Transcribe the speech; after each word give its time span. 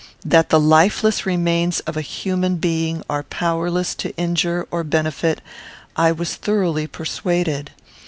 That 0.25 0.49
the 0.49 0.59
lifeless 0.59 1.27
remains 1.27 1.79
of 1.81 1.95
a 1.95 2.01
human 2.01 2.55
being 2.55 3.03
are 3.07 3.21
powerless 3.21 3.93
to 4.01 4.15
injure 4.17 4.67
or 4.71 4.83
benefit, 4.83 5.41
I 5.95 6.11
was 6.11 6.33
thoroughly 6.37 6.87
persuaded. 6.87 7.69